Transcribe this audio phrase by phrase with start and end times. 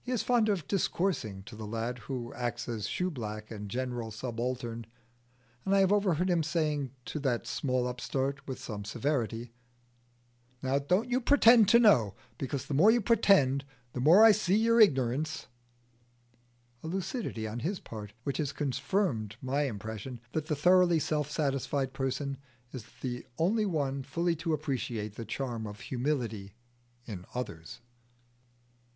[0.00, 4.12] He is fond of discoursing to the lad who acts as shoe black and general
[4.12, 4.86] subaltern,
[5.64, 9.52] and I have overheard him saying to that small upstart, with some severity,
[10.62, 14.54] "Now don't you pretend to know, because the more you pretend the more I see
[14.56, 15.48] your ignirance"
[16.84, 21.92] a lucidity on his part which has confirmed my impression that the thoroughly self satisfied
[21.92, 22.36] person
[22.70, 26.54] is the only one fully to appreciate the charm of humility
[27.04, 27.80] in others.